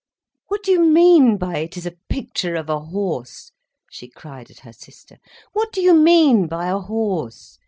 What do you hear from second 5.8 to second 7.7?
mean by a horse?